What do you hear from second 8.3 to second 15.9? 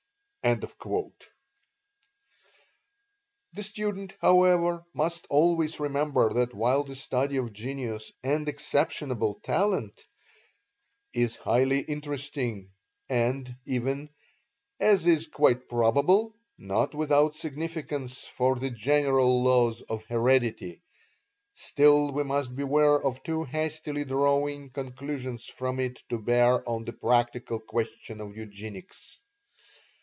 exceptionable talent is highly interesting, and even, as is quite